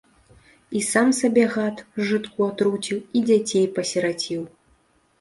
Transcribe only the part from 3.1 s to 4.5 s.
і дзяцей пасіраціў.